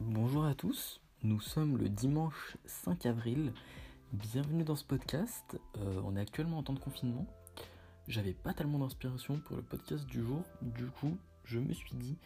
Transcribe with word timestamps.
Bonjour 0.00 0.44
à 0.44 0.54
tous, 0.54 1.00
nous 1.24 1.40
sommes 1.40 1.76
le 1.76 1.88
dimanche 1.88 2.56
5 2.66 3.04
avril. 3.06 3.52
Bienvenue 4.12 4.62
dans 4.62 4.76
ce 4.76 4.84
podcast. 4.84 5.58
Euh, 5.76 6.00
on 6.04 6.14
est 6.14 6.20
actuellement 6.20 6.58
en 6.58 6.62
temps 6.62 6.72
de 6.72 6.78
confinement. 6.78 7.26
J'avais 8.06 8.32
pas 8.32 8.54
tellement 8.54 8.78
d'inspiration 8.78 9.40
pour 9.40 9.56
le 9.56 9.62
podcast 9.62 10.06
du 10.06 10.22
jour, 10.22 10.44
du 10.62 10.86
coup, 10.86 11.16
je 11.42 11.58
me 11.58 11.72
suis 11.72 11.96
dit. 11.96 12.16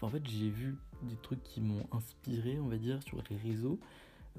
en 0.00 0.08
fait, 0.08 0.26
j'ai 0.26 0.48
vu 0.48 0.78
des 1.02 1.16
trucs 1.16 1.42
qui 1.42 1.60
m'ont 1.60 1.86
inspiré, 1.92 2.58
on 2.60 2.68
va 2.68 2.78
dire, 2.78 3.02
sur 3.02 3.22
les 3.28 3.36
réseaux. 3.36 3.78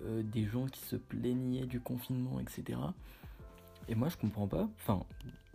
Euh, 0.01 0.23
des 0.23 0.45
gens 0.45 0.65
qui 0.65 0.81
se 0.81 0.95
plaignaient 0.95 1.67
du 1.67 1.79
confinement, 1.79 2.39
etc. 2.39 2.79
Et 3.87 3.93
moi, 3.93 4.09
je 4.09 4.17
comprends 4.17 4.47
pas. 4.47 4.67
Enfin, 4.77 5.05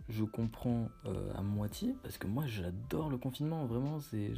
je 0.07 0.23
comprends 0.23 0.87
euh, 1.05 1.33
à 1.35 1.41
moitié 1.41 1.95
parce 2.01 2.17
que 2.17 2.27
moi, 2.27 2.45
j'adore 2.47 3.09
le 3.09 3.17
confinement. 3.17 3.65
Vraiment, 3.65 3.99
c'est 3.99 4.31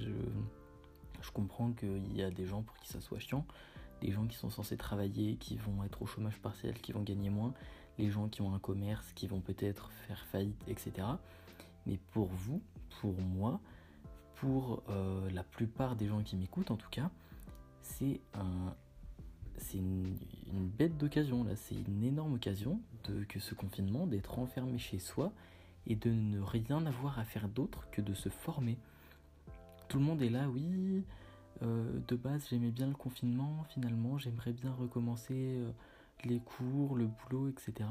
je 1.21 1.31
comprends 1.31 1.71
qu'il 1.71 2.15
y 2.15 2.23
a 2.23 2.31
des 2.31 2.45
gens 2.45 2.61
pour 2.61 2.77
qui 2.77 2.87
ça 2.87 3.01
soit 3.01 3.19
chiant, 3.19 3.45
des 4.01 4.11
gens 4.11 4.25
qui 4.25 4.37
sont 4.37 4.49
censés 4.49 4.77
travailler, 4.77 5.35
qui 5.35 5.57
vont 5.57 5.83
être 5.83 6.01
au 6.01 6.05
chômage 6.05 6.39
partiel, 6.39 6.79
qui 6.79 6.91
vont 6.91 7.01
gagner 7.01 7.29
moins, 7.29 7.53
les 7.97 8.09
gens 8.09 8.27
qui 8.27 8.41
ont 8.41 8.53
un 8.53 8.59
commerce, 8.59 9.11
qui 9.13 9.27
vont 9.27 9.41
peut-être 9.41 9.91
faire 10.07 10.25
faillite, 10.27 10.61
etc. 10.67 11.07
Mais 11.85 11.97
pour 12.11 12.27
vous, 12.27 12.61
pour 13.01 13.19
moi, 13.19 13.59
pour 14.35 14.83
euh, 14.89 15.29
la 15.31 15.43
plupart 15.43 15.95
des 15.95 16.07
gens 16.07 16.21
qui 16.21 16.35
m'écoutent 16.35 16.71
en 16.71 16.77
tout 16.77 16.89
cas, 16.89 17.09
c'est 17.81 18.21
un, 18.33 18.75
c'est 19.57 19.77
une, 19.77 20.15
bête 20.77 20.97
d'occasion 20.97 21.43
là, 21.43 21.55
c'est 21.55 21.75
une 21.75 22.03
énorme 22.03 22.35
occasion 22.35 22.79
de 23.05 23.23
que 23.23 23.39
ce 23.39 23.55
confinement, 23.55 24.05
d'être 24.05 24.37
enfermé 24.37 24.77
chez 24.77 24.99
soi 24.99 25.31
et 25.87 25.95
de 25.95 26.11
ne 26.11 26.39
rien 26.39 26.85
avoir 26.85 27.17
à 27.19 27.23
faire 27.23 27.47
d'autre 27.47 27.89
que 27.89 28.01
de 28.01 28.13
se 28.13 28.29
former 28.29 28.77
tout 29.87 29.99
le 29.99 30.03
monde 30.03 30.21
est 30.21 30.29
là, 30.29 30.49
oui. 30.49 31.03
Euh, 31.63 31.99
de 32.07 32.15
base, 32.15 32.47
j'aimais 32.49 32.71
bien 32.71 32.87
le 32.87 32.93
confinement. 32.93 33.65
Finalement, 33.69 34.17
j'aimerais 34.17 34.53
bien 34.53 34.71
recommencer 34.71 35.33
euh, 35.33 35.71
les 36.23 36.39
cours, 36.39 36.95
le 36.95 37.07
boulot, 37.07 37.49
etc. 37.49 37.89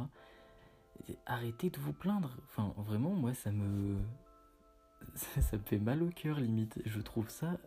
arrêtez 1.27 1.70
de 1.70 1.79
vous 1.79 1.93
plaindre. 1.93 2.37
Enfin, 2.45 2.73
vraiment, 2.77 3.11
moi, 3.11 3.35
ça 3.35 3.51
me. 3.51 3.97
ça 5.15 5.57
me 5.57 5.62
fait 5.62 5.79
mal 5.79 6.03
au 6.03 6.11
cœur, 6.11 6.41
limite. 6.41 6.81
Je 6.85 7.01
trouve 7.01 7.29
ça. 7.29 7.59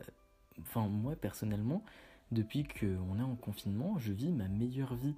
Enfin, 0.62 0.88
moi, 0.88 1.16
personnellement, 1.16 1.84
depuis 2.32 2.64
qu'on 2.64 3.20
est 3.20 3.24
en 3.24 3.36
confinement, 3.36 3.98
je 3.98 4.14
vis 4.14 4.32
ma 4.32 4.48
meilleure 4.48 4.96
vie. 4.96 5.16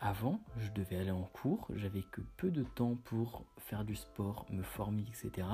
Avant, 0.00 0.40
je 0.58 0.70
devais 0.70 0.96
aller 0.96 1.10
en 1.10 1.24
cours, 1.24 1.66
j'avais 1.74 2.02
que 2.02 2.20
peu 2.36 2.50
de 2.52 2.62
temps 2.62 2.94
pour 3.04 3.44
faire 3.56 3.84
du 3.84 3.96
sport, 3.96 4.46
me 4.50 4.62
former, 4.62 5.02
etc. 5.08 5.48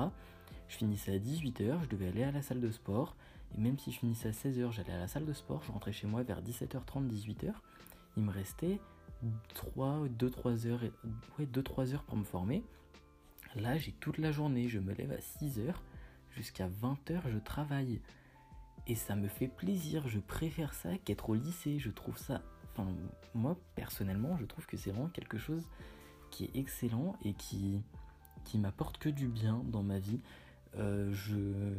Je 0.67 0.77
finissais 0.77 1.15
à 1.15 1.19
18h, 1.19 1.83
je 1.83 1.89
devais 1.89 2.07
aller 2.07 2.23
à 2.23 2.31
la 2.31 2.41
salle 2.41 2.59
de 2.59 2.71
sport, 2.71 3.15
et 3.55 3.61
même 3.61 3.77
si 3.77 3.91
je 3.91 3.99
finissais 3.99 4.29
à 4.29 4.31
16h, 4.31 4.71
j'allais 4.71 4.93
à 4.93 4.99
la 4.99 5.07
salle 5.07 5.25
de 5.25 5.33
sport, 5.33 5.63
je 5.63 5.71
rentrais 5.71 5.93
chez 5.93 6.07
moi 6.07 6.23
vers 6.23 6.41
17h30, 6.41 7.07
18h. 7.07 7.53
Il 8.17 8.23
me 8.23 8.31
restait 8.31 8.79
3, 9.53 10.07
2-3 10.07 10.67
heures, 10.67 10.81
ouais, 11.39 11.45
2-3 11.45 11.93
heures 11.93 12.03
pour 12.03 12.17
me 12.17 12.23
former. 12.23 12.63
Là, 13.55 13.77
j'ai 13.77 13.91
toute 13.93 14.17
la 14.17 14.31
journée, 14.31 14.67
je 14.67 14.79
me 14.79 14.93
lève 14.93 15.11
à 15.11 15.17
6h, 15.17 15.73
jusqu'à 16.31 16.67
20h, 16.67 17.21
je 17.31 17.37
travaille. 17.39 18.01
Et 18.87 18.95
ça 18.95 19.15
me 19.15 19.27
fait 19.27 19.47
plaisir, 19.47 20.07
je 20.07 20.19
préfère 20.19 20.73
ça 20.73 20.97
qu'être 20.97 21.29
au 21.29 21.35
lycée, 21.35 21.79
je 21.79 21.89
trouve 21.89 22.17
ça 22.17 22.41
Enfin, 22.77 22.91
moi, 23.33 23.57
personnellement, 23.75 24.37
je 24.37 24.45
trouve 24.45 24.65
que 24.65 24.75
c'est 24.75 24.91
vraiment 24.91 25.07
quelque 25.07 25.37
chose 25.37 25.65
qui 26.29 26.45
est 26.45 26.55
excellent 26.55 27.15
et 27.23 27.33
qui, 27.33 27.81
qui 28.45 28.57
m'apporte 28.57 28.97
que 28.97 29.09
du 29.09 29.27
bien 29.27 29.61
dans 29.65 29.83
ma 29.83 29.99
vie. 29.99 30.21
Euh, 30.77 31.11
je, 31.11 31.73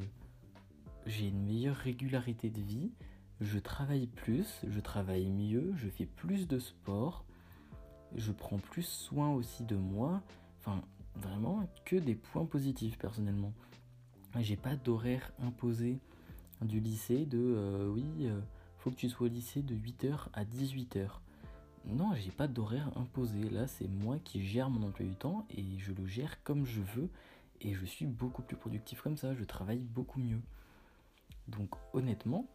j'ai 1.06 1.28
une 1.28 1.44
meilleure 1.44 1.76
régularité 1.76 2.50
de 2.50 2.60
vie, 2.60 2.90
je 3.40 3.58
travaille 3.58 4.06
plus, 4.06 4.60
je 4.68 4.80
travaille 4.80 5.30
mieux, 5.30 5.72
je 5.76 5.88
fais 5.88 6.06
plus 6.06 6.48
de 6.48 6.58
sport, 6.58 7.24
je 8.14 8.32
prends 8.32 8.58
plus 8.58 8.86
soin 8.86 9.30
aussi 9.32 9.64
de 9.64 9.76
moi. 9.76 10.22
Enfin, 10.60 10.82
vraiment 11.14 11.68
que 11.84 11.96
des 11.96 12.14
points 12.14 12.46
positifs 12.46 12.98
personnellement. 12.98 13.52
J'ai 14.38 14.56
pas 14.56 14.76
d'horaire 14.76 15.32
imposé 15.42 15.98
du 16.62 16.80
lycée 16.80 17.26
de 17.26 17.38
euh, 17.38 17.88
oui. 17.88 18.04
Euh, 18.22 18.40
faut 18.78 18.90
que 18.90 18.96
tu 18.96 19.08
sois 19.08 19.26
au 19.26 19.30
lycée 19.30 19.62
de 19.62 19.74
8h 19.74 20.28
à 20.32 20.44
18h. 20.44 21.08
Non, 21.86 22.14
j'ai 22.14 22.32
pas 22.32 22.48
d'horaire 22.48 22.90
imposé. 22.96 23.48
Là, 23.50 23.66
c'est 23.66 23.86
moi 23.86 24.18
qui 24.24 24.44
gère 24.44 24.70
mon 24.70 24.86
emploi 24.86 25.06
du 25.06 25.14
temps 25.14 25.46
et 25.50 25.64
je 25.78 25.92
le 25.92 26.06
gère 26.06 26.42
comme 26.42 26.66
je 26.66 26.80
veux. 26.80 27.08
Et 27.60 27.74
je 27.74 27.86
suis 27.86 28.06
beaucoup 28.06 28.42
plus 28.42 28.56
productif 28.56 29.00
comme 29.00 29.16
ça. 29.16 29.34
Je 29.34 29.44
travaille 29.44 29.78
beaucoup 29.78 30.18
mieux. 30.18 30.40
Donc, 31.48 31.70
honnêtement, 31.92 32.46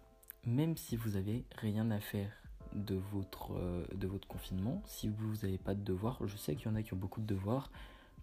même 0.46 0.76
si 0.76 0.98
vous 0.98 1.16
avez 1.16 1.46
rien 1.58 1.92
à 1.92 2.00
faire 2.00 2.32
de 2.74 2.96
votre, 2.96 3.54
euh, 3.54 3.86
confinement, 4.28 4.82
si 4.86 5.08
vous 5.08 5.34
n'avez 5.44 5.58
pas 5.58 5.76
de 5.76 5.84
devoirs, 5.84 6.20
je 6.26 6.38
sais 6.38 6.56
qu'il 6.56 6.68
y 6.68 6.70
en 6.70 6.76
a 6.76 6.84
qui 6.84 6.94
ont 6.94 6.98
beaucoup 6.98 7.22
de 7.22 7.26
devoirs. 7.26 7.72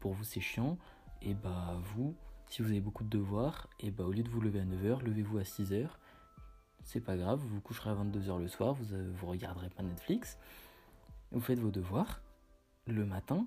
Pour 0.01 0.13
vous, 0.13 0.25
c'est 0.25 0.41
chiant. 0.41 0.79
Et 1.23 1.35
bah, 1.35 1.81
vous, 1.95 2.15
si 2.49 2.63
vous 2.63 2.69
avez 2.69 2.81
beaucoup 2.81 3.05
de 3.05 3.11
devoirs, 3.11 3.69
et 3.81 3.91
bah, 3.91 4.05
au 4.05 4.13
lieu 4.13 4.23
de 4.23 4.29
vous 4.29 4.41
lever 4.41 4.61
à 4.61 4.65
9h, 4.65 5.03
levez-vous 5.03 5.39
à 5.39 5.43
6h 5.43 5.89
c'est 6.89 7.01
pas 7.01 7.17
grave, 7.17 7.41
vous 7.41 7.49
vous 7.49 7.61
coucherez 7.61 7.91
à 7.91 7.95
22h 7.95 8.39
le 8.41 8.49
soir, 8.49 8.73
vous, 8.73 8.95
euh, 8.95 9.13
vous 9.15 9.27
regarderez 9.27 9.69
pas 9.69 9.83
Netflix, 9.83 10.39
vous 11.33 11.41
faites 11.41 11.59
vos 11.59 11.71
devoirs 11.71 12.21
le 12.87 13.05
matin 13.05 13.47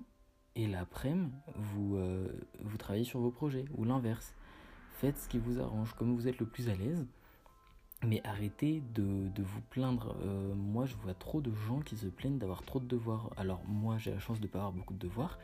et 0.54 0.66
l'après-midi, 0.66 1.32
vous, 1.56 1.96
euh, 1.96 2.28
vous 2.60 2.76
travaillez 2.76 3.04
sur 3.04 3.20
vos 3.20 3.30
projets 3.30 3.64
ou 3.74 3.84
l'inverse. 3.84 4.34
Faites 4.98 5.18
ce 5.18 5.28
qui 5.28 5.38
vous 5.38 5.60
arrange, 5.60 5.94
comme 5.94 6.14
vous 6.14 6.28
êtes 6.28 6.38
le 6.38 6.46
plus 6.46 6.68
à 6.68 6.74
l'aise. 6.74 7.06
Mais 8.04 8.20
arrêtez 8.24 8.82
de, 8.94 9.30
vous 9.42 9.60
plaindre. 9.70 10.16
Euh, 10.22 10.54
moi, 10.54 10.86
je 10.86 10.94
vois 10.96 11.14
trop 11.14 11.40
de 11.40 11.52
gens 11.52 11.80
qui 11.80 11.96
se 11.96 12.06
plaignent 12.06 12.38
d'avoir 12.38 12.62
trop 12.62 12.80
de 12.80 12.86
devoirs. 12.86 13.30
Alors, 13.36 13.62
moi, 13.66 13.96
j'ai 13.98 14.10
la 14.10 14.18
chance 14.18 14.40
de 14.40 14.46
ne 14.46 14.50
pas 14.50 14.58
avoir 14.58 14.72
beaucoup 14.72 14.94
de 14.94 14.98
devoirs. 14.98 15.38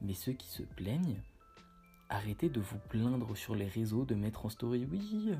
Mais 0.00 0.14
ceux 0.14 0.32
qui 0.32 0.48
se 0.48 0.62
plaignent, 0.62 1.20
arrêtez 2.08 2.48
de 2.48 2.60
vous 2.60 2.78
plaindre 2.88 3.36
sur 3.36 3.54
les 3.54 3.66
réseaux, 3.66 4.04
de 4.04 4.14
mettre 4.14 4.46
en 4.46 4.48
story 4.48 4.86
oui, 4.90 5.30
euh, 5.30 5.36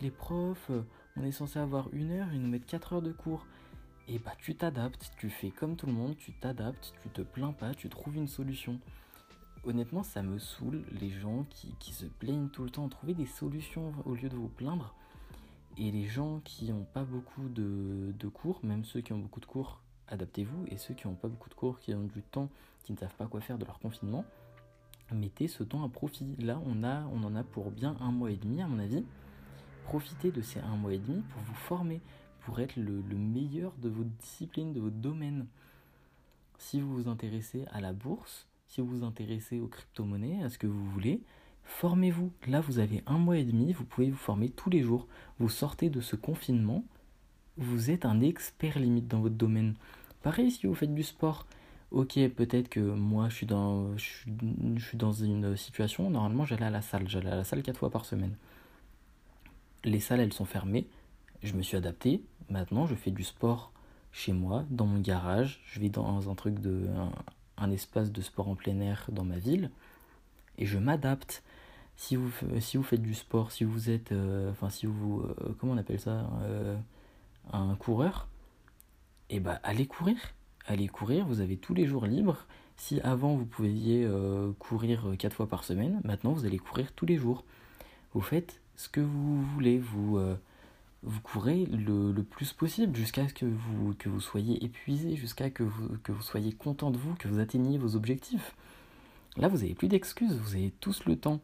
les 0.00 0.10
profs, 0.10 0.70
on 1.16 1.22
est 1.22 1.32
censé 1.32 1.58
avoir 1.58 1.88
une 1.92 2.10
heure, 2.10 2.32
ils 2.32 2.40
nous 2.40 2.48
mettent 2.48 2.66
4 2.66 2.94
heures 2.94 3.02
de 3.02 3.12
cours. 3.12 3.46
Et 4.06 4.18
bah 4.18 4.32
tu 4.38 4.54
t'adaptes, 4.54 5.12
tu 5.16 5.30
fais 5.30 5.50
comme 5.50 5.76
tout 5.76 5.86
le 5.86 5.92
monde, 5.92 6.16
tu 6.16 6.32
t'adaptes, 6.32 6.92
tu 7.02 7.08
te 7.08 7.22
plains 7.22 7.52
pas, 7.52 7.74
tu 7.74 7.88
trouves 7.88 8.16
une 8.16 8.28
solution. 8.28 8.78
Honnêtement, 9.64 10.02
ça 10.02 10.22
me 10.22 10.38
saoule 10.38 10.84
les 11.00 11.08
gens 11.08 11.46
qui, 11.48 11.92
se 11.92 12.04
plaignent 12.04 12.48
tout 12.48 12.64
le 12.64 12.70
temps. 12.70 12.86
Trouvez 12.90 13.14
des 13.14 13.24
solutions 13.24 13.94
au 14.04 14.14
lieu 14.14 14.28
de 14.28 14.36
vous 14.36 14.48
plaindre. 14.48 14.94
Et 15.78 15.90
les 15.90 16.04
gens 16.04 16.40
qui 16.44 16.70
n'ont 16.70 16.84
pas 16.84 17.02
beaucoup 17.02 17.48
de, 17.48 18.12
de, 18.18 18.28
cours, 18.28 18.60
même 18.62 18.84
ceux 18.84 19.00
qui 19.00 19.14
ont 19.14 19.18
beaucoup 19.18 19.40
de 19.40 19.46
cours, 19.46 19.80
adaptez-vous. 20.08 20.66
Et 20.68 20.76
ceux 20.76 20.92
qui 20.92 21.08
n'ont 21.08 21.14
pas 21.14 21.28
beaucoup 21.28 21.48
de 21.48 21.54
cours, 21.54 21.80
qui 21.80 21.94
ont 21.94 22.04
du 22.04 22.20
temps, 22.22 22.50
qui 22.84 22.92
ne 22.92 22.98
savent 22.98 23.14
pas 23.14 23.26
quoi 23.26 23.40
faire 23.40 23.56
de 23.56 23.64
leur 23.64 23.78
confinement, 23.78 24.26
mettez 25.12 25.48
ce 25.48 25.62
temps 25.62 25.82
à 25.82 25.88
profit. 25.88 26.36
Là, 26.38 26.60
on, 26.66 26.84
a, 26.84 27.04
on 27.06 27.24
en 27.24 27.34
a 27.34 27.42
pour 27.42 27.70
bien 27.70 27.96
un 28.00 28.12
mois 28.12 28.30
et 28.30 28.36
demi, 28.36 28.60
à 28.60 28.68
mon 28.68 28.78
avis. 28.78 29.02
Profitez 29.84 30.30
de 30.30 30.42
ces 30.42 30.60
un 30.60 30.76
mois 30.76 30.92
et 30.92 30.98
demi 30.98 31.22
pour 31.22 31.42
vous 31.42 31.54
former, 31.54 32.02
pour 32.44 32.60
être 32.60 32.76
le, 32.76 33.02
meilleur 33.16 33.72
de 33.78 33.88
votre 33.88 34.10
discipline, 34.20 34.72
de 34.72 34.80
votre 34.80 34.96
domaine. 34.96 35.46
Si 36.58 36.80
vous 36.80 36.94
vous 36.94 37.08
intéressez 37.08 37.64
à 37.72 37.80
la 37.80 37.92
bourse, 37.92 38.46
si 38.68 38.80
vous 38.80 38.86
vous 38.86 39.04
intéressez 39.04 39.60
aux 39.60 39.66
crypto-monnaies, 39.66 40.42
à 40.42 40.50
ce 40.50 40.58
que 40.58 40.66
vous 40.66 40.84
voulez, 40.90 41.20
formez-vous. 41.64 42.30
Là, 42.46 42.60
vous 42.60 42.78
avez 42.78 43.02
un 43.06 43.18
mois 43.18 43.38
et 43.38 43.44
demi, 43.44 43.72
vous 43.72 43.84
pouvez 43.84 44.10
vous 44.10 44.16
former 44.16 44.48
tous 44.48 44.70
les 44.70 44.82
jours. 44.82 45.06
Vous 45.38 45.48
sortez 45.48 45.90
de 45.90 46.00
ce 46.00 46.16
confinement, 46.16 46.84
vous 47.56 47.90
êtes 47.90 48.04
un 48.04 48.20
expert 48.20 48.78
limite 48.78 49.08
dans 49.08 49.20
votre 49.20 49.36
domaine. 49.36 49.74
Pareil 50.22 50.50
si 50.50 50.66
vous 50.66 50.74
faites 50.74 50.94
du 50.94 51.02
sport 51.02 51.46
ok, 51.94 52.18
peut-être 52.30 52.68
que 52.68 52.80
moi 52.80 53.28
je 53.28 53.36
suis, 53.36 53.46
dans, 53.46 53.96
je 53.96 54.04
suis, 54.04 54.98
dans 54.98 55.12
une 55.12 55.56
situation, 55.56 56.10
normalement 56.10 56.44
j'allais 56.44 56.66
à 56.66 56.70
la 56.70 56.82
salle, 56.82 57.08
j'allais 57.08 57.30
à 57.30 57.36
la 57.36 57.44
salle 57.44 57.62
4 57.62 57.78
fois 57.78 57.90
par 57.90 58.04
semaine. 58.04 58.36
Les 59.84 60.00
salles 60.00 60.20
elles 60.20 60.32
sont 60.32 60.44
fermées, 60.44 60.86
je 61.44 61.54
me 61.54 61.62
suis 61.62 61.76
adapté, 61.76 62.22
maintenant 62.48 62.86
je 62.86 62.94
fais 62.94 63.10
du 63.10 63.24
sport 63.24 63.72
chez 64.14 64.32
moi, 64.32 64.64
dans 64.70 64.86
mon 64.86 65.00
garage, 65.00 65.60
je 65.66 65.80
vais 65.80 65.88
dans 65.88 66.30
un 66.30 66.34
truc 66.36 66.60
de. 66.60 66.86
un, 67.58 67.70
espace 67.72 68.12
de 68.12 68.20
sport 68.22 68.48
en 68.48 68.54
plein 68.54 68.78
air 68.80 69.06
dans 69.10 69.24
ma 69.24 69.38
ville, 69.38 69.70
et 70.56 70.66
je 70.66 70.78
m'adapte. 70.78 71.42
Si 71.96 72.16
vous, 72.16 72.30
si 72.60 72.76
vous 72.76 72.82
faites 72.84 73.02
du 73.02 73.14
sport, 73.14 73.50
si 73.50 73.64
vous 73.64 73.90
êtes. 73.90 74.12
Euh, 74.12 74.50
enfin, 74.52 74.70
si 74.70 74.86
vous. 74.86 75.20
Euh, 75.22 75.54
comment 75.58 75.72
on 75.72 75.76
appelle 75.76 75.98
ça 75.98 76.30
euh, 76.42 76.76
Un 77.52 77.74
coureur, 77.74 78.28
et 79.30 79.36
eh 79.36 79.40
bah 79.40 79.60
allez 79.64 79.86
courir 79.86 80.16
allez 80.66 80.88
courir, 80.88 81.26
vous 81.26 81.40
avez 81.40 81.58
tous 81.58 81.74
les 81.74 81.86
jours 81.86 82.06
libres. 82.06 82.46
Si 82.76 83.00
avant 83.02 83.34
vous 83.34 83.44
pouviez 83.44 84.08
courir 84.58 85.06
4 85.18 85.34
fois 85.34 85.46
par 85.46 85.62
semaine, 85.62 86.00
maintenant 86.04 86.32
vous 86.32 86.46
allez 86.46 86.58
courir 86.58 86.92
tous 86.92 87.04
les 87.04 87.18
jours. 87.18 87.44
Vous 88.14 88.22
faites 88.22 88.60
ce 88.76 88.88
que 88.88 89.00
vous 89.00 89.42
voulez, 89.42 89.78
vous, 89.78 90.18
vous 91.04 91.20
courez 91.20 91.66
le, 91.66 92.12
plus 92.22 92.52
possible 92.52 92.96
jusqu'à 92.96 93.28
ce 93.28 93.34
que 93.34 93.46
vous, 93.46 93.94
que 93.94 94.08
vous 94.08 94.20
soyez 94.20 94.64
épuisé, 94.64 95.16
jusqu'à 95.16 95.50
que 95.50 95.62
vous, 95.62 95.98
que 96.02 96.12
vous 96.12 96.22
soyez 96.22 96.52
content 96.52 96.90
de 96.90 96.98
vous, 96.98 97.14
que 97.14 97.28
vous 97.28 97.40
atteigniez 97.40 97.78
vos 97.78 97.96
objectifs. 97.96 98.54
Là, 99.36 99.48
vous 99.48 99.58
n'avez 99.58 99.74
plus 99.74 99.88
d'excuses, 99.88 100.38
vous 100.38 100.54
avez 100.54 100.72
tous 100.80 101.04
le 101.04 101.16
temps. 101.16 101.40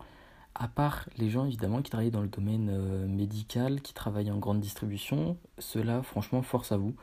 À 0.54 0.66
part 0.66 1.08
les 1.16 1.30
gens 1.30 1.44
évidemment 1.44 1.80
qui 1.80 1.90
travaillent 1.90 2.10
dans 2.10 2.22
le 2.22 2.28
domaine 2.28 2.70
euh, 2.70 3.06
médical, 3.06 3.80
qui 3.82 3.94
travaillent 3.94 4.32
en 4.32 4.38
grande 4.38 4.60
distribution, 4.60 5.36
cela 5.58 6.02
franchement 6.02 6.42
force 6.42 6.72
à 6.72 6.76
vous. 6.76 6.94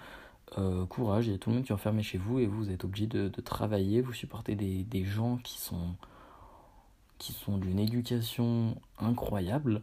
Euh, 0.57 0.85
courage, 0.85 1.27
il 1.27 1.31
y 1.31 1.35
a 1.35 1.37
tout 1.37 1.49
le 1.49 1.57
monde 1.57 1.65
qui 1.65 1.71
est 1.71 1.75
enfermé 1.75 2.03
chez 2.03 2.17
vous 2.17 2.39
et 2.39 2.45
vous 2.45 2.71
êtes 2.71 2.83
obligé 2.83 3.07
de, 3.07 3.29
travailler, 3.41 4.01
vous 4.01 4.13
supportez 4.13 4.55
des, 4.55 4.83
des, 4.83 5.03
gens 5.03 5.37
qui 5.37 5.59
sont, 5.59 5.95
qui 7.17 7.33
sont 7.33 7.57
d'une 7.57 7.79
éducation 7.79 8.75
incroyable. 8.99 9.81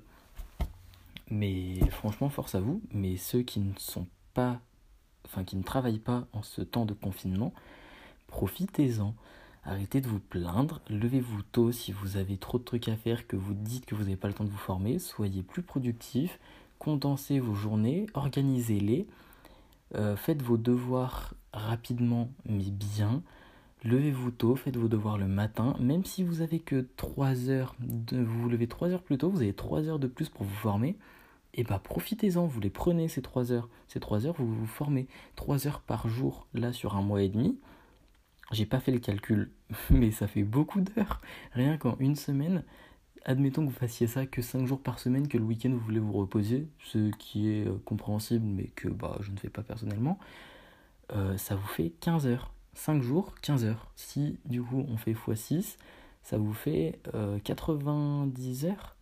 Mais 1.31 1.79
franchement, 1.91 2.29
force 2.29 2.55
à 2.55 2.61
vous. 2.61 2.83
Mais 2.93 3.17
ceux 3.17 3.43
qui 3.43 3.61
ne 3.61 3.73
sont 3.79 4.07
pas, 4.35 4.61
enfin 5.27 5.45
qui 5.45 5.57
ne 5.57 5.63
travaillent 5.63 5.99
pas 5.99 6.27
en 6.33 6.43
ce 6.43 6.63
temps 6.63 6.85
de 6.85 6.95
confinement, 6.95 7.53
profitez-en. 8.27 9.15
Arrêtez 9.67 10.03
de 10.03 10.09
vous 10.09 10.21
plaindre, 10.21 10.83
levez-vous 10.91 11.41
tôt 11.43 11.73
si 11.73 11.91
vous 11.91 12.19
avez 12.19 12.37
trop 12.37 12.59
de 12.59 12.65
trucs 12.65 12.89
à 12.89 12.97
faire, 12.97 13.27
que 13.27 13.37
vous 13.37 13.55
dites 13.55 13.87
que 13.87 13.95
vous 13.95 14.03
n'avez 14.03 14.17
pas 14.17 14.29
le 14.29 14.35
temps 14.35 14.45
de 14.45 14.51
vous 14.51 14.59
former, 14.59 14.99
soyez 14.99 15.43
plus 15.43 15.63
productif, 15.63 16.39
condensez 16.79 17.39
vos 17.39 17.55
journées, 17.55 18.05
organisez-les, 18.13 19.07
euh, 19.95 20.17
faites 20.17 20.43
vos 20.43 20.59
devoirs 20.59 21.33
rapidement 21.55 22.29
mais 22.45 22.71
bien, 22.71 23.23
levez-vous 23.85 24.31
tôt, 24.31 24.57
faites 24.57 24.77
vos 24.77 24.89
devoirs 24.89 25.19
le 25.19 25.29
matin, 25.29 25.77
même 25.79 26.05
si 26.05 26.23
vous 26.23 26.41
avez 26.41 26.59
que 26.59 26.87
3 26.97 27.51
heures, 27.51 27.77
vous 27.81 28.25
vous 28.25 28.49
levez 28.49 28.67
3 28.67 28.91
heures 28.91 29.03
plus 29.03 29.19
tôt, 29.19 29.31
vous 29.31 29.43
avez 29.43 29.53
3 29.53 29.89
heures 29.89 29.99
de 29.99 30.07
plus 30.07 30.29
pour 30.29 30.45
vous 30.45 30.55
former, 30.55 30.97
et 31.57 31.61
eh 31.61 31.63
bah 31.63 31.75
ben, 31.75 31.79
profitez-en, 31.79 32.47
vous 32.47 32.61
les 32.61 32.71
prenez 32.71 33.09
ces 33.09 33.23
3 33.23 33.53
heures, 33.53 33.69
ces 33.87 34.01
3 34.01 34.27
heures 34.27 34.35
vous 34.37 34.53
vous 34.53 34.67
formez. 34.67 35.07
3 35.37 35.69
heures 35.69 35.81
par 35.81 36.09
jour 36.09 36.49
là 36.53 36.73
sur 36.73 36.97
un 36.97 37.03
mois 37.03 37.23
et 37.23 37.29
demi, 37.29 37.57
j'ai 38.51 38.67
pas 38.67 38.81
fait 38.81 38.91
le 38.91 38.99
calcul, 38.99 39.53
mais 39.91 40.11
ça 40.11 40.27
fait 40.27 40.43
beaucoup 40.43 40.81
d'heures. 40.81 41.21
Rien 41.53 41.77
qu'en 41.77 41.97
une 42.01 42.17
semaine, 42.17 42.65
admettons 43.25 43.63
que 43.63 43.71
vous 43.71 43.79
fassiez 43.79 44.07
ça 44.07 44.27
que 44.27 44.43
5 44.43 44.67
jours 44.67 44.81
par 44.81 44.99
semaine, 44.99 45.29
que 45.29 45.39
le 45.39 45.45
week-end 45.45 45.71
vous 45.71 45.79
voulez 45.79 46.01
vous 46.01 46.13
reposer, 46.13 46.69
ce 46.81 47.11
qui 47.19 47.51
est 47.51 47.69
euh, 47.69 47.81
compréhensible, 47.85 48.47
mais 48.47 48.67
que 48.75 48.89
bah, 48.89 49.19
je 49.21 49.31
ne 49.31 49.37
fais 49.37 49.51
pas 49.51 49.63
personnellement, 49.63 50.19
euh, 51.13 51.37
ça 51.37 51.55
vous 51.55 51.67
fait 51.67 51.93
15 52.01 52.27
heures. 52.27 52.54
5 52.75 53.03
jours, 53.03 53.35
15 53.43 53.65
heures. 53.65 53.91
Si 53.97 54.39
du 54.45 54.63
coup 54.63 54.85
on 54.89 54.97
fait 54.97 55.13
x6, 55.13 55.77
ça 56.23 56.39
vous 56.39 56.55
fait 56.55 56.99
90 57.45 58.65
euh, 58.65 58.71
heures 58.71 58.97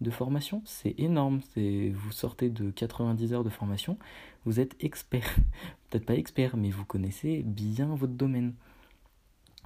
de 0.00 0.10
formation. 0.10 0.62
C'est 0.64 0.94
énorme. 0.98 1.40
Vous 1.56 2.12
sortez 2.12 2.50
de 2.50 2.70
90 2.70 3.32
heures 3.32 3.44
de 3.44 3.50
formation, 3.50 3.98
vous 4.44 4.60
êtes 4.60 4.76
expert. 4.82 5.36
Peut-être 5.90 6.06
pas 6.06 6.14
expert, 6.14 6.56
mais 6.56 6.70
vous 6.70 6.84
connaissez 6.84 7.42
bien 7.42 7.94
votre 7.94 8.12
domaine. 8.12 8.54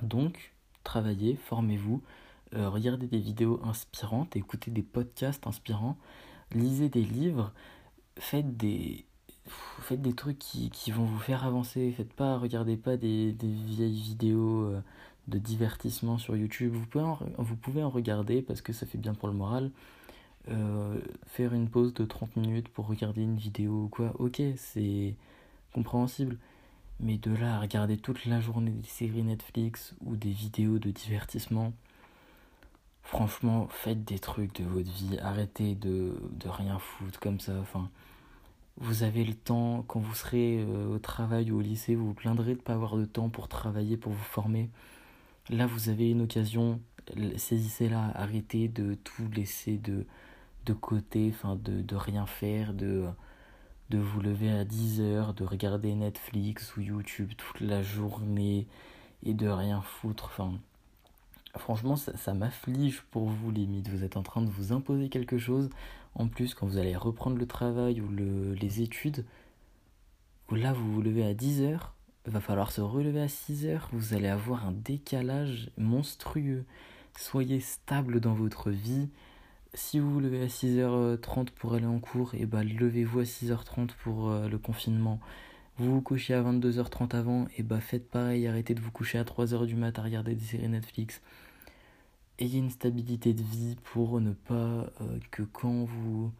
Donc, 0.02 0.52
travaillez, 0.84 1.36
formez-vous, 1.36 2.02
euh, 2.54 2.68
regardez 2.68 3.06
des 3.06 3.18
vidéos 3.18 3.60
inspirantes, 3.64 4.36
écoutez 4.36 4.70
des 4.70 4.82
podcasts 4.82 5.46
inspirants, 5.46 5.96
lisez 6.52 6.88
des 6.88 7.02
livres, 7.04 7.52
faites 8.18 8.56
des, 8.56 9.04
faites 9.80 10.02
des 10.02 10.14
trucs 10.14 10.38
qui, 10.38 10.70
qui 10.70 10.90
vont 10.90 11.04
vous 11.04 11.18
faire 11.18 11.44
avancer. 11.44 11.92
Faites 11.96 12.12
pas, 12.12 12.38
regardez 12.38 12.76
pas 12.76 12.96
des, 12.96 13.32
des 13.32 13.48
vieilles 13.48 14.00
vidéos 14.00 14.64
euh, 14.66 14.80
de 15.28 15.38
divertissement 15.38 16.18
sur 16.18 16.36
YouTube. 16.36 16.72
Vous 16.74 16.86
pouvez, 16.86 17.04
en, 17.04 17.18
vous 17.38 17.56
pouvez 17.56 17.82
en 17.82 17.90
regarder 17.90 18.42
parce 18.42 18.60
que 18.60 18.72
ça 18.72 18.86
fait 18.86 18.98
bien 18.98 19.14
pour 19.14 19.28
le 19.28 19.34
moral. 19.34 19.70
Euh, 20.48 21.00
faire 21.26 21.54
une 21.54 21.68
pause 21.68 21.94
de 21.94 22.04
30 22.04 22.36
minutes 22.36 22.68
pour 22.68 22.88
regarder 22.88 23.22
une 23.22 23.36
vidéo 23.36 23.84
ou 23.84 23.88
quoi, 23.88 24.12
ok, 24.18 24.42
c'est 24.56 25.14
compréhensible. 25.72 26.38
Mais 27.00 27.16
de 27.18 27.34
là 27.34 27.56
à 27.56 27.60
regarder 27.60 27.96
toute 27.96 28.26
la 28.26 28.40
journée 28.40 28.70
des 28.70 28.88
séries 28.88 29.22
Netflix 29.22 29.94
ou 30.04 30.16
des 30.16 30.30
vidéos 30.30 30.78
de 30.78 30.90
divertissement, 30.90 31.72
franchement, 33.02 33.68
faites 33.70 34.04
des 34.04 34.18
trucs 34.18 34.54
de 34.56 34.64
votre 34.64 34.90
vie. 34.90 35.18
Arrêtez 35.20 35.74
de, 35.74 36.14
de 36.32 36.48
rien 36.48 36.78
foutre 36.78 37.20
comme 37.20 37.40
ça. 37.40 37.54
Enfin, 37.60 37.90
vous 38.78 39.02
avez 39.02 39.24
le 39.24 39.34
temps, 39.34 39.84
quand 39.86 40.00
vous 40.00 40.14
serez 40.14 40.60
euh, 40.60 40.94
au 40.94 40.98
travail 40.98 41.50
ou 41.50 41.58
au 41.58 41.60
lycée, 41.60 41.94
vous 41.94 42.08
vous 42.08 42.14
plaindrez 42.14 42.52
de 42.52 42.58
ne 42.58 42.62
pas 42.62 42.74
avoir 42.74 42.96
de 42.96 43.04
temps 43.04 43.28
pour 43.28 43.48
travailler, 43.48 43.96
pour 43.96 44.12
vous 44.12 44.24
former. 44.24 44.70
Là, 45.50 45.66
vous 45.66 45.88
avez 45.88 46.10
une 46.10 46.22
occasion, 46.22 46.80
saisissez-la, 47.36 48.12
arrêtez 48.14 48.68
de 48.68 48.94
tout 48.94 49.28
laisser 49.34 49.78
de, 49.78 50.06
côté, 50.74 51.32
de, 51.56 51.96
rien 51.96 52.26
faire, 52.26 52.72
de 52.72 53.12
vous 53.90 54.20
lever 54.20 54.50
à 54.50 54.64
10 54.64 55.00
heures, 55.00 55.34
de 55.34 55.44
regarder 55.44 55.94
Netflix 55.94 56.76
ou 56.76 56.80
YouTube 56.80 57.32
toute 57.36 57.60
la 57.60 57.82
journée 57.82 58.66
et 59.24 59.34
de 59.34 59.48
rien 59.48 59.82
foutre. 59.82 60.30
Franchement, 61.58 61.96
ça, 61.96 62.34
m'afflige 62.34 63.02
pour 63.10 63.24
vous 63.24 63.50
limite. 63.50 63.88
Vous 63.88 64.04
êtes 64.04 64.16
en 64.16 64.22
train 64.22 64.42
de 64.42 64.50
vous 64.50 64.72
imposer 64.72 65.08
quelque 65.08 65.38
chose. 65.38 65.70
En 66.14 66.28
plus, 66.28 66.54
quand 66.54 66.66
vous 66.66 66.78
allez 66.78 66.96
reprendre 66.96 67.36
le 67.36 67.46
travail 67.46 68.00
ou 68.00 68.08
le, 68.08 68.54
les 68.54 68.82
études, 68.82 69.24
là 70.50 70.72
vous 70.72 70.92
vous 70.92 71.02
levez 71.02 71.24
à 71.24 71.34
10 71.34 71.62
heures, 71.62 71.94
va 72.26 72.40
falloir 72.40 72.70
se 72.70 72.80
relever 72.80 73.20
à 73.20 73.28
6 73.28 73.66
heures. 73.66 73.88
Vous 73.92 74.14
allez 74.14 74.28
avoir 74.28 74.66
un 74.66 74.72
décalage 74.72 75.70
monstrueux. 75.78 76.64
Soyez 77.18 77.60
stable 77.60 78.20
dans 78.20 78.34
votre 78.34 78.70
vie 78.70 79.08
si 79.74 79.98
vous 79.98 80.10
vous 80.10 80.20
levez 80.20 80.42
à 80.42 80.46
6h30 80.46 81.50
pour 81.50 81.74
aller 81.74 81.86
en 81.86 81.98
cours, 81.98 82.34
et 82.34 82.42
eh 82.42 82.46
bah 82.46 82.58
ben, 82.62 82.76
levez-vous 82.76 83.20
à 83.20 83.22
6h30 83.22 83.90
pour 84.02 84.30
euh, 84.30 84.48
le 84.48 84.58
confinement. 84.58 85.18
Vous 85.78 85.94
vous 85.94 86.02
couchez 86.02 86.34
à 86.34 86.42
22h30 86.42 87.16
avant, 87.16 87.44
et 87.46 87.50
eh 87.58 87.62
bah 87.62 87.76
ben, 87.76 87.80
faites 87.80 88.10
pareil, 88.10 88.46
arrêtez 88.46 88.74
de 88.74 88.80
vous 88.80 88.90
coucher 88.90 89.18
à 89.18 89.24
3h 89.24 89.66
du 89.66 89.74
mat 89.74 89.98
à 89.98 90.02
regarder 90.02 90.34
des 90.34 90.44
séries 90.44 90.68
Netflix. 90.68 91.22
Ayez 92.42 92.58
une 92.58 92.70
stabilité 92.70 93.34
de 93.34 93.42
vie 93.44 93.76
pour 93.84 94.20
ne 94.20 94.32
pas 94.32 94.54
euh, 94.54 95.20
que 95.30 95.44
quand 95.44 95.84
vous 95.84 96.32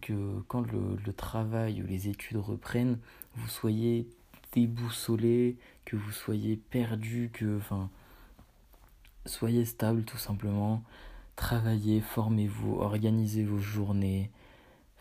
que 0.00 0.40
quand 0.46 0.60
le, 0.60 1.12
travail 1.12 1.82
ou 1.82 1.86
les 1.88 2.08
études 2.08 2.36
reprennent, 2.36 3.00
vous 3.34 3.48
soyez 3.48 4.06
déboussolé, 4.52 5.56
que 5.84 5.96
vous 5.96 6.12
soyez 6.12 6.54
perdu, 6.56 7.30
que 7.32 7.58
soyez 9.26 9.64
stable 9.64 10.04
tout 10.04 10.18
simplement. 10.18 10.84
Travaillez, 11.34 12.00
formez-vous, 12.00 12.76
organisez 12.76 13.42
vos 13.42 13.58
journées, 13.58 14.30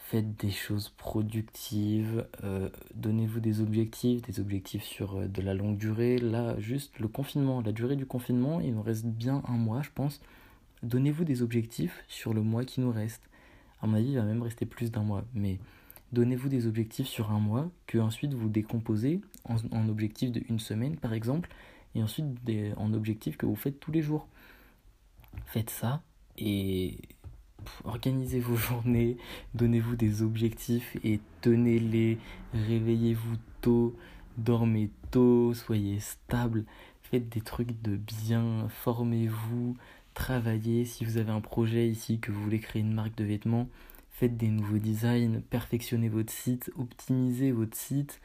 faites 0.03 0.35
des 0.35 0.51
choses 0.51 0.89
productives, 0.89 2.27
euh, 2.43 2.69
donnez-vous 2.93 3.39
des 3.39 3.61
objectifs, 3.61 4.21
des 4.21 4.39
objectifs 4.39 4.83
sur 4.83 5.15
euh, 5.15 5.27
de 5.27 5.41
la 5.41 5.53
longue 5.53 5.77
durée. 5.77 6.17
Là, 6.17 6.59
juste 6.59 6.99
le 6.99 7.07
confinement, 7.07 7.61
la 7.61 7.71
durée 7.71 7.95
du 7.95 8.05
confinement, 8.05 8.59
il 8.59 8.75
nous 8.75 8.81
reste 8.81 9.05
bien 9.05 9.41
un 9.47 9.53
mois, 9.53 9.81
je 9.81 9.89
pense. 9.95 10.21
Donnez-vous 10.83 11.23
des 11.23 11.41
objectifs 11.41 12.03
sur 12.09 12.33
le 12.33 12.41
mois 12.41 12.65
qui 12.65 12.81
nous 12.81 12.91
reste. 12.91 13.29
À 13.81 13.87
mon 13.87 13.95
avis, 13.95 14.09
il 14.09 14.15
va 14.15 14.23
même 14.23 14.41
rester 14.41 14.65
plus 14.65 14.91
d'un 14.91 15.03
mois, 15.03 15.23
mais 15.33 15.57
donnez-vous 16.11 16.49
des 16.49 16.67
objectifs 16.67 17.07
sur 17.07 17.31
un 17.31 17.39
mois 17.39 17.71
que 17.87 17.97
ensuite 17.97 18.33
vous 18.33 18.49
décomposez 18.49 19.21
en, 19.45 19.55
en 19.71 19.87
objectifs 19.87 20.31
de 20.33 20.41
une 20.49 20.59
semaine, 20.59 20.97
par 20.97 21.13
exemple, 21.13 21.49
et 21.95 22.03
ensuite 22.03 22.25
en 22.75 22.93
objectifs 22.93 23.37
que 23.37 23.45
vous 23.45 23.55
faites 23.55 23.79
tous 23.79 23.91
les 23.91 24.01
jours. 24.01 24.27
Faites 25.45 25.69
ça, 25.69 26.03
et 26.37 26.97
organisez 27.83 28.39
vos 28.39 28.55
journées, 28.55 29.17
donnez-vous 29.53 29.95
des 29.95 30.21
objectifs 30.21 30.97
et 31.03 31.19
tenez-les, 31.41 32.17
réveillez-vous 32.53 33.35
tôt, 33.61 33.95
dormez 34.37 34.89
tôt, 35.11 35.53
soyez 35.53 35.99
stable, 35.99 36.65
faites 37.01 37.29
des 37.29 37.41
trucs 37.41 37.81
de 37.81 37.95
bien, 37.95 38.67
formez-vous, 38.69 39.75
travaillez. 40.13 40.85
Si 40.85 41.05
vous 41.05 41.17
avez 41.17 41.31
un 41.31 41.41
projet 41.41 41.87
ici 41.87 42.19
que 42.19 42.31
vous 42.31 42.41
voulez 42.41 42.59
créer 42.59 42.81
une 42.81 42.93
marque 42.93 43.15
de 43.15 43.23
vêtements, 43.23 43.67
faites 44.11 44.37
des 44.37 44.49
nouveaux 44.49 44.77
designs, 44.77 45.41
perfectionnez 45.49 46.09
votre 46.09 46.31
site, 46.31 46.71
optimisez 46.77 47.51
votre 47.51 47.77
site. 47.77 48.21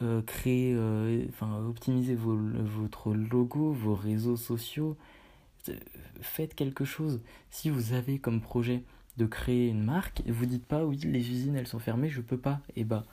Euh, 0.00 0.22
créez, 0.22 0.74
euh, 0.74 1.26
optimisez 1.68 2.16
votre 2.16 3.14
logo, 3.14 3.72
vos 3.72 3.94
réseaux 3.94 4.36
sociaux, 4.36 4.96
faites 6.20 6.54
quelque 6.54 6.84
chose. 6.84 7.20
Si 7.50 7.70
vous 7.70 7.92
avez 7.92 8.18
comme 8.18 8.40
projet 8.40 8.82
de 9.16 9.26
créer 9.26 9.68
une 9.68 9.84
marque, 9.84 10.22
vous 10.26 10.46
dites 10.46 10.64
pas 10.64 10.84
oui 10.84 10.96
les 10.96 11.30
usines 11.30 11.56
elles 11.56 11.66
sont 11.66 11.78
fermées, 11.78 12.08
je 12.08 12.20
peux 12.20 12.38
pas. 12.38 12.60
Et 12.76 12.80
eh 12.80 12.84
bah 12.84 13.04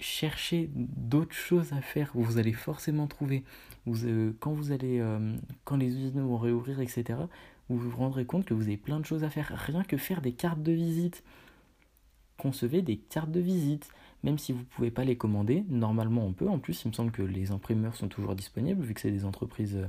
cherchez 0.00 0.70
d'autres 0.74 1.34
choses 1.34 1.72
à 1.72 1.80
faire. 1.80 2.10
Vous 2.14 2.38
allez 2.38 2.52
forcément 2.52 3.06
trouver. 3.06 3.44
Vous, 3.86 4.04
euh, 4.06 4.32
quand 4.40 4.52
vous 4.52 4.72
allez, 4.72 5.00
euh, 5.00 5.36
quand 5.64 5.76
les 5.76 5.88
usines 5.88 6.20
vont 6.20 6.38
réouvrir, 6.38 6.80
etc. 6.80 7.18
Vous 7.68 7.78
vous 7.78 7.96
rendrez 7.96 8.24
compte 8.24 8.44
que 8.44 8.54
vous 8.54 8.64
avez 8.64 8.76
plein 8.76 9.00
de 9.00 9.06
choses 9.06 9.24
à 9.24 9.30
faire. 9.30 9.52
Rien 9.66 9.82
que 9.84 9.96
faire 9.96 10.20
des 10.20 10.32
cartes 10.32 10.62
de 10.62 10.72
visite. 10.72 11.22
Concevez 12.36 12.82
des 12.82 12.96
cartes 12.96 13.30
de 13.30 13.40
visite. 13.40 13.88
Même 14.22 14.38
si 14.38 14.52
vous 14.52 14.60
ne 14.60 14.64
pouvez 14.64 14.90
pas 14.90 15.04
les 15.04 15.16
commander, 15.16 15.64
normalement 15.68 16.26
on 16.26 16.32
peut. 16.32 16.48
En 16.48 16.58
plus, 16.58 16.84
il 16.84 16.88
me 16.88 16.92
semble 16.92 17.10
que 17.10 17.22
les 17.22 17.52
imprimeurs 17.52 17.96
sont 17.96 18.08
toujours 18.08 18.34
disponibles 18.34 18.82
vu 18.82 18.92
que 18.92 19.00
c'est 19.00 19.10
des 19.10 19.24
entreprises 19.24 19.76
euh, 19.76 19.86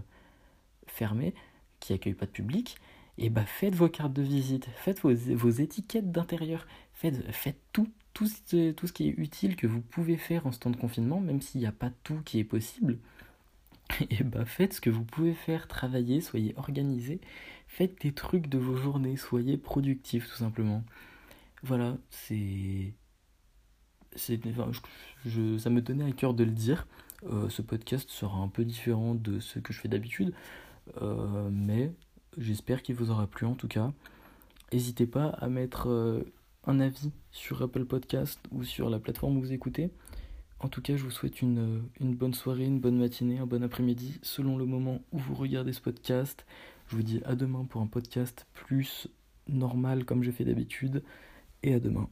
fermées 0.87 1.33
qui 1.81 1.91
accueille 1.91 2.13
pas 2.13 2.25
de 2.25 2.31
public, 2.31 2.77
et 3.17 3.29
bah 3.29 3.45
faites 3.45 3.75
vos 3.75 3.89
cartes 3.89 4.13
de 4.13 4.21
visite, 4.21 4.67
faites 4.75 5.01
vos, 5.01 5.49
étiquettes 5.49 6.11
d'intérieur, 6.11 6.65
faites, 6.93 7.57
tout, 7.73 7.89
tout 8.13 8.27
ce, 8.27 8.71
tout 8.71 8.87
ce 8.87 8.93
qui 8.93 9.09
est 9.09 9.13
utile 9.17 9.57
que 9.57 9.67
vous 9.67 9.81
pouvez 9.81 10.15
faire 10.15 10.47
en 10.47 10.51
ce 10.51 10.59
temps 10.59 10.69
de 10.69 10.77
confinement, 10.77 11.19
même 11.19 11.41
s'il 11.41 11.59
n'y 11.59 11.67
a 11.67 11.73
pas 11.73 11.91
tout 12.03 12.21
qui 12.23 12.39
est 12.39 12.45
possible. 12.45 12.99
et 14.09 14.23
bah 14.23 14.45
faites 14.45 14.73
ce 14.73 14.81
que 14.81 14.89
vous 14.89 15.03
pouvez 15.03 15.33
faire, 15.33 15.67
travaillez, 15.67 16.21
soyez 16.21 16.53
organisés, 16.55 17.19
faites 17.67 18.01
des 18.01 18.13
trucs 18.13 18.47
de 18.47 18.57
vos 18.57 18.75
journées, 18.75 19.17
soyez 19.17 19.57
productifs 19.57 20.29
tout 20.29 20.37
simplement. 20.37 20.83
Voilà, 21.63 21.97
c'est. 22.09 22.93
enfin, 24.47 24.71
je, 25.25 25.57
ça 25.57 25.69
me 25.69 25.83
tenait 25.83 26.05
à 26.05 26.11
cœur 26.11 26.33
de 26.33 26.43
le 26.43 26.51
dire. 26.51 26.87
Euh, 27.31 27.49
ce 27.49 27.61
podcast 27.61 28.09
sera 28.09 28.37
un 28.39 28.47
peu 28.47 28.65
différent 28.65 29.13
de 29.13 29.39
ce 29.39 29.59
que 29.59 29.73
je 29.73 29.79
fais 29.79 29.87
d'habitude, 29.87 30.33
mais 31.51 31.91
j'espère 32.37 32.81
qu'il 32.81 32.95
vous 32.95 33.11
aura 33.11 33.27
plu 33.27 33.45
en 33.45 33.55
tout 33.55 33.67
cas. 33.67 33.91
N'hésitez 34.73 35.05
pas 35.05 35.27
à 35.27 35.49
mettre 35.49 35.89
euh, 35.89 36.23
un 36.65 36.79
avis 36.79 37.11
sur 37.31 37.61
Apple 37.61 37.83
Podcast 37.83 38.39
ou 38.51 38.63
sur 38.63 38.89
la 38.89 38.99
plateforme 38.99 39.37
où 39.37 39.41
vous 39.41 39.51
écoutez. 39.51 39.91
En 40.59 40.69
tout 40.69 40.81
cas, 40.81 40.95
je 40.95 41.03
vous 41.03 41.11
souhaite 41.11 41.41
une, 41.41 41.83
une 41.99 42.15
bonne 42.15 42.33
soirée, 42.33 42.65
une 42.65 42.79
bonne 42.79 42.97
matinée, 42.97 43.39
un 43.39 43.45
bon 43.45 43.63
après-midi, 43.63 44.19
selon 44.21 44.57
le 44.57 44.65
moment 44.65 45.01
où 45.11 45.17
vous 45.17 45.33
regardez 45.33 45.73
ce 45.73 45.81
podcast. 45.81 46.45
Je 46.87 46.95
vous 46.95 47.03
dis 47.03 47.21
à 47.25 47.35
demain 47.35 47.65
pour 47.65 47.81
un 47.81 47.87
podcast 47.87 48.47
plus 48.53 49.09
normal 49.47 50.05
comme 50.05 50.23
je 50.23 50.31
fais 50.31 50.45
d'habitude. 50.45 51.03
Et 51.63 51.73
à 51.73 51.79
demain. 51.79 52.09